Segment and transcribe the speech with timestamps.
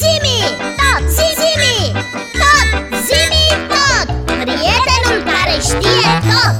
[0.00, 0.38] Zimi,
[0.80, 1.76] tot, zimi,
[2.40, 2.68] tot,
[3.06, 4.06] zimi, tot.
[4.26, 6.56] Prietenul care știe tot,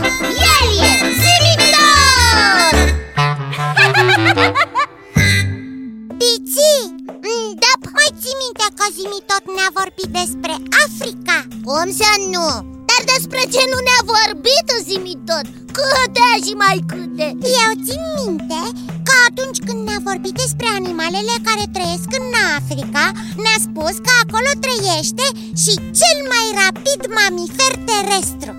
[0.55, 2.77] el e zimi tot.
[6.21, 6.73] Bici,
[7.63, 10.55] da, mai ții minte că zimi tot ne-a vorbit despre
[10.85, 11.37] Africa.
[11.65, 12.47] Cum să nu?
[12.93, 15.47] Dar despre ce nu ne-a vorbit zimi tot?
[15.77, 17.29] Câte și mai câte?
[17.63, 18.61] Eu țin minte
[19.07, 22.27] că atunci când ne-a vorbit despre animalele care trăiesc în
[22.59, 23.05] Africa
[23.45, 25.27] Ne-a spus că acolo trăiește
[25.63, 28.51] și cel mai rapid mamifer terestru.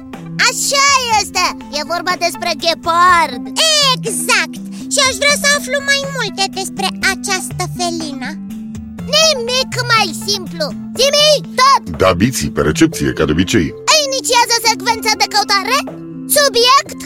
[0.50, 0.88] Așa
[1.20, 1.45] este,
[1.77, 3.44] e vorba despre ghepard
[3.94, 4.61] Exact!
[4.94, 8.30] Și aș vrea să aflu mai multe despre această felină.
[9.17, 10.66] Nimic mai simplu.
[11.00, 11.84] Zimi tot!
[12.02, 13.73] Da, biții, pe recepție, ca de obicei
[14.23, 15.77] Inițiază secvența de căutare?
[16.38, 17.00] Subiect?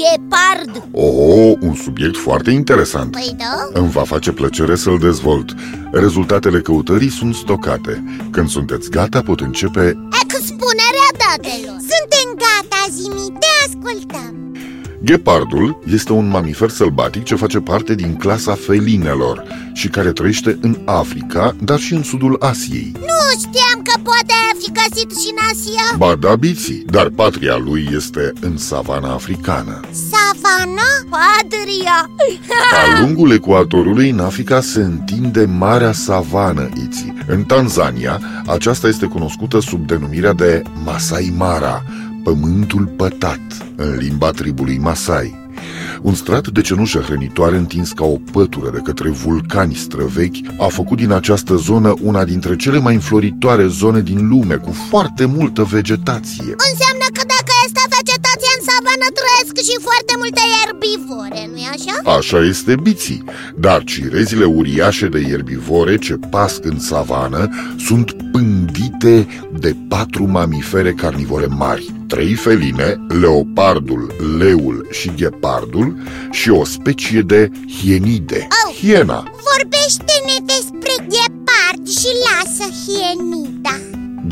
[0.00, 3.10] Ghepard Oh, un subiect foarte interesant.
[3.12, 3.80] Păi da?
[3.80, 5.54] Îmi va face plăcere să-l dezvolt.
[5.92, 8.04] Rezultatele căutării sunt stocate.
[8.30, 11.76] Când sunteți gata, pot începe Expunerea datelor.
[11.92, 14.42] Suntem gata, zimi, te ascultăm.
[15.04, 20.78] Ghepardul este un mamifer sălbatic ce face parte din clasa felinelor și care trăiește în
[20.84, 22.92] Africa, dar și în sudul Asiei.
[22.94, 23.81] Nu știam că poate
[24.62, 29.80] fi găsit și în Asia Ba da, biții, dar patria lui este în savana africană.
[30.10, 30.88] Savana?
[31.10, 32.10] Patria
[32.70, 37.12] Pe lungul ecuatorului, în Africa, se întinde Marea Savană Iți.
[37.26, 41.82] În Tanzania, aceasta este cunoscută sub denumirea de Masai Mara,
[42.22, 43.40] pământul pătat,
[43.76, 45.41] în limba tribului Masai.
[46.02, 50.96] Un strat de cenușă hrănitoare întins ca o pătură de către vulcani străvechi a făcut
[50.96, 56.54] din această zonă una dintre cele mai înfloritoare zone din lume, cu foarte multă vegetație.
[56.70, 57.22] Înseamnă că
[58.82, 62.16] savană trăiesc și foarte multe erbivore, nu-i așa?
[62.16, 63.24] Așa este biții,
[63.56, 67.48] dar cirezile uriașe de ierbivore ce pasc în savană
[67.86, 69.26] sunt pândite
[69.58, 71.92] de patru mamifere carnivore mari.
[72.08, 75.96] Trei feline, leopardul, leul și ghepardul
[76.30, 78.48] și o specie de hienide.
[78.64, 78.72] Au!
[78.72, 79.32] Hiena.
[79.50, 83.41] Vorbește-ne despre ghepard și lasă hienida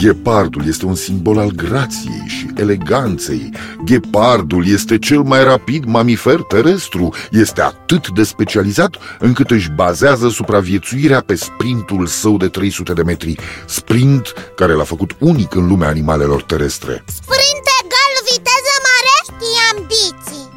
[0.01, 3.51] Ghepardul este un simbol al grației și eleganței.
[3.85, 7.15] Ghepardul este cel mai rapid mamifer terestru.
[7.31, 13.35] Este atât de specializat încât își bazează supraviețuirea pe sprintul său de 300 de metri.
[13.67, 17.05] Sprint care l-a făcut unic în lumea animalelor terestre.
[17.23, 19.15] Sprint egal viteză mare?
[19.29, 20.49] Știam, biții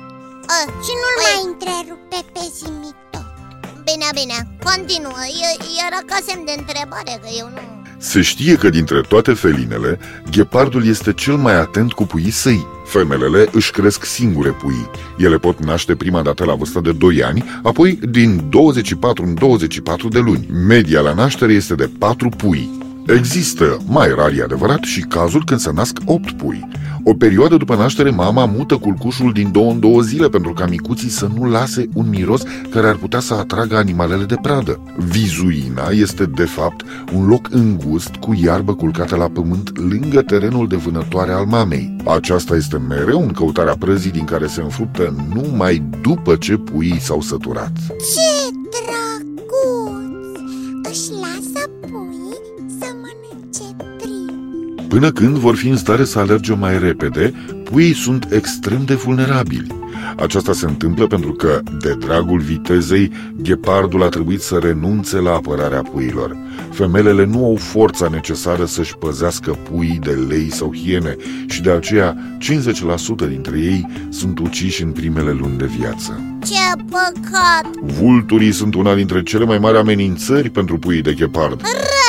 [0.53, 3.27] Uh, Și nu-l Păi- mai întrerupe pe zimi tot
[3.87, 4.37] Bine, bine,
[4.67, 7.61] continuă E- Era ca semn de întrebare, că eu nu...
[8.03, 9.99] Se știe că dintre toate felinele,
[10.31, 12.67] ghepardul este cel mai atent cu puii săi.
[12.85, 14.89] Femelele își cresc singure puii.
[15.17, 20.07] Ele pot naște prima dată la vârsta de 2 ani, apoi din 24 în 24
[20.07, 20.47] de luni.
[20.67, 22.82] Media la naștere este de 4 pui.
[23.07, 26.67] Există, mai rar e adevărat, și cazul când se nasc 8 pui.
[27.03, 31.09] O perioadă după naștere, mama mută culcușul din două în două zile pentru ca micuții
[31.09, 34.79] să nu lase un miros care ar putea să atragă animalele de pradă.
[34.97, 40.75] Vizuina este, de fapt, un loc îngust cu iarbă culcată la pământ lângă terenul de
[40.75, 41.95] vânătoare al mamei.
[42.05, 47.21] Aceasta este mereu în căutarea prăzii din care se înfruptă numai după ce puii s-au
[47.21, 47.71] săturat.
[47.87, 48.32] Ce
[54.93, 57.33] Până când vor fi în stare să alerge mai repede,
[57.63, 59.67] puii sunt extrem de vulnerabili.
[60.17, 63.11] Aceasta se întâmplă pentru că, de dragul vitezei,
[63.41, 66.37] ghepardul a trebuit să renunțe la apărarea puiilor.
[66.71, 71.15] Femelele nu au forța necesară să-și păzească puii de lei sau hiene
[71.47, 72.37] și de aceea
[73.25, 76.37] 50% dintre ei sunt uciși în primele luni de viață.
[76.45, 77.93] Ce păcat!
[77.99, 81.61] Vulturii sunt una dintre cele mai mari amenințări pentru puii de ghepard.
[81.61, 82.02] Răi de vulturi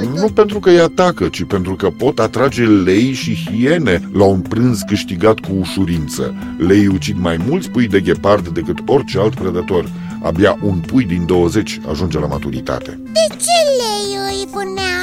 [0.00, 4.40] Nu pentru că îi atacă, ci pentru că pot atrage lei și hiene la un
[4.40, 6.34] prânz câștigat cu ușurință.
[6.58, 9.90] Leii ucid mai mulți pui de ghepard decât orice alt prădător.
[10.22, 13.00] Abia un pui din 20 ajunge la maturitate.
[13.02, 14.93] De ce lei îi vânează?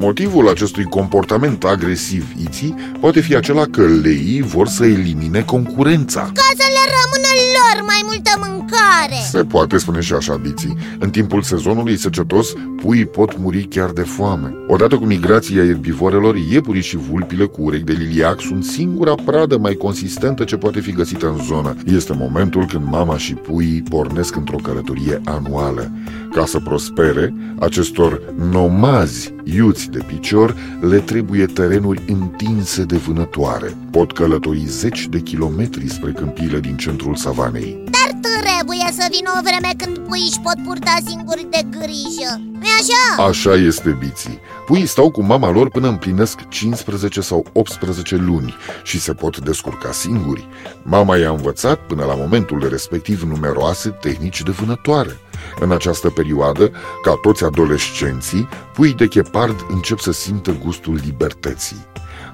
[0.00, 6.20] Motivul acestui comportament agresiv iții poate fi acela că leii vor să elimine concurența.
[6.20, 10.76] Ca să le rămână lor mai multă mâncare Se poate spune și așa, biții.
[10.98, 12.52] În timpul sezonului secetos,
[12.82, 14.54] puii pot muri chiar de foame.
[14.66, 19.74] Odată cu migrația erbivorelor, iepurii și vulpile cu urechi de liliac sunt singura pradă mai
[19.74, 21.74] consistentă ce poate fi găsită în zonă.
[21.86, 25.90] Este momentul când mama și puii pornesc într-o călătorie anuală.
[26.32, 33.76] Ca să prospere, acestor nomazi iuți de picior le trebuie terenuri întinse de vânătoare.
[33.90, 37.84] Pot călători zeci de kilometri spre câmpiile din centrul savanei.
[37.84, 42.66] Dar trebuie să vină o vreme când puiși își pot purta singuri de grijă nu
[42.78, 43.28] așa?
[43.28, 44.38] Așa este, Biții.
[44.66, 49.92] Puii stau cu mama lor până împlinesc 15 sau 18 luni și se pot descurca
[49.92, 50.48] singuri.
[50.82, 55.18] Mama i-a învățat până la momentul respectiv numeroase tehnici de vânătoare.
[55.60, 56.70] În această perioadă,
[57.02, 61.86] ca toți adolescenții, puii de chepard încep să simtă gustul libertății.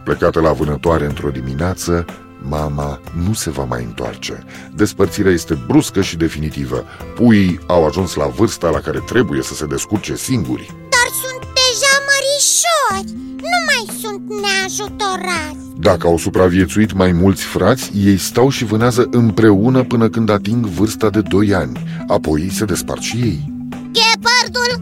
[0.05, 2.05] Plecată la vânătoare într-o dimineață,
[2.49, 4.45] mama nu se va mai întoarce.
[4.75, 6.85] Despărțirea este bruscă și definitivă.
[7.15, 10.67] Puii au ajuns la vârsta la care trebuie să se descurce singuri.
[10.67, 18.19] Dar sunt deja mărișori Nu mai sunt neajutorați Dacă au supraviețuit mai mulți frați, ei
[18.19, 21.83] stau și vânează împreună până când ating vârsta de 2 ani.
[22.07, 23.53] Apoi se despart și ei.
[23.71, 24.73] Ghepardul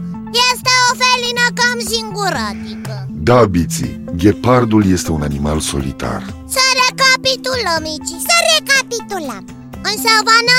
[0.51, 6.23] este o felină cam singuratică Da, Biții, ghepardul este un animal solitar.
[6.47, 9.43] Să recapitulăm, mici Să recapitulăm
[9.89, 10.57] În savană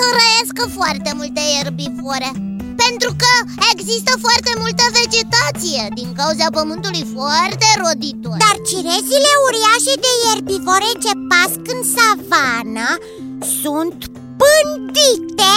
[0.00, 2.45] trăiesc foarte multe erbivore
[2.84, 3.32] Pentru că
[3.74, 8.36] există foarte multă vegetație Din cauza pământului foarte roditor.
[8.44, 12.88] Dar cirezile uriașe de ierbivore ce pasc în savană
[13.62, 13.98] Sunt
[14.40, 15.54] pândite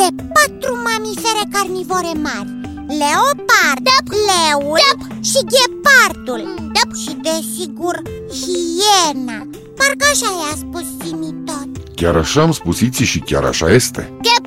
[0.00, 2.50] de patru mamifere carnivore mari.
[3.00, 3.86] Leopard,
[4.28, 4.80] leul
[5.30, 6.42] și ghepardul.
[6.74, 6.90] Dep.
[7.02, 8.02] Și desigur
[8.38, 9.38] hiena.
[9.76, 11.68] Parcă așa i-a spus Simi tot.
[11.94, 14.00] Chiar așa am spus Iții și chiar așa este.
[14.22, 14.37] Ghepardul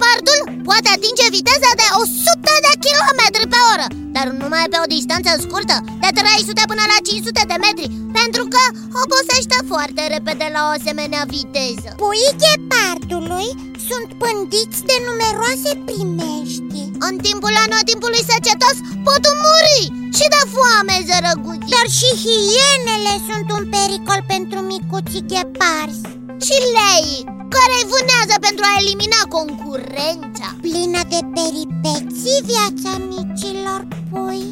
[0.71, 3.21] poate atinge viteza de 100 de km
[3.53, 7.87] pe oră Dar numai pe o distanță scurtă, de 300 până la 500 de metri
[8.19, 8.63] Pentru că
[9.01, 11.89] obosește foarte repede la o asemenea viteză.
[12.03, 13.47] Puii ghepardului
[13.89, 16.79] sunt pândiți de numeroase primești.
[17.07, 18.77] În timpul anotimpului secetos
[19.07, 19.81] pot muri
[20.17, 21.73] și de foame zărăguții.
[21.75, 26.05] Dar și hienele sunt un pericol pentru micuții gheparzi
[26.45, 27.09] Și lei,
[27.55, 30.47] care îi vânează pentru a elimina concurența.
[30.65, 34.43] Plină de peripeții viața micilor pui.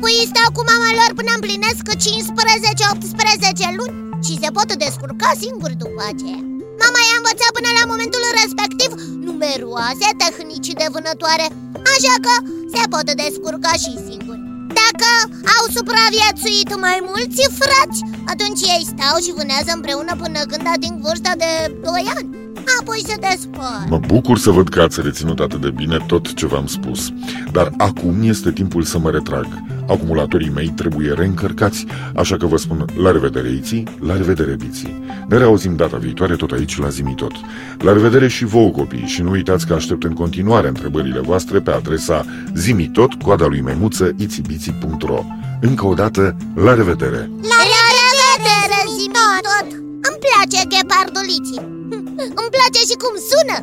[0.00, 6.00] Puii stau cu mama lor până împlinesc 15-18 luni și se pot descurca singuri după
[6.10, 6.42] aceea.
[6.82, 8.90] Mama i-a învățat până la momentul respectiv
[9.26, 11.46] numeroase tehnici de vânătoare
[11.92, 12.34] Așa că
[12.72, 14.42] se pot descurca și singuri.
[14.80, 15.10] Dacă
[15.56, 18.00] au supraviețuit mai mulți frați
[18.32, 21.50] Atunci ei stau și vânează împreună până când ating vârsta de
[21.82, 22.45] 2 ani
[22.80, 26.46] Apoi se despart Mă bucur să văd că ați reținut atât de bine tot ce
[26.46, 27.08] v-am spus.
[27.52, 29.46] Dar acum este timpul să mă retrag.
[29.88, 35.04] Acumulatorii mei trebuie reîncărcați, așa că vă spun la revedere Iții, la revedere Biții.
[35.28, 37.32] Ne reauzim data viitoare tot aici la Zimitot.
[37.78, 41.70] La revedere și vouă copii și nu uitați că aștept în continuare întrebările voastre pe
[41.70, 42.24] adresa
[42.54, 45.24] zimitot, coada lui maimuță, itibiții.ro
[45.60, 47.30] Încă o dată, la revedere!
[47.42, 49.68] La La revedere, Zimi zimi tot!
[49.68, 49.72] tot!
[50.08, 51.75] Îmi place gheparduliții
[52.18, 53.56] Îmi place și cum sună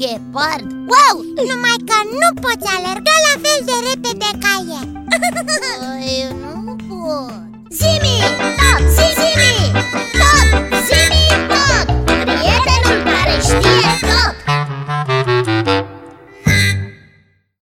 [0.00, 1.16] Ghepard, wow!
[1.50, 3.13] Numai că nu poți alerga